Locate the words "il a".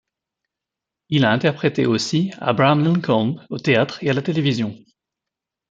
1.09-1.31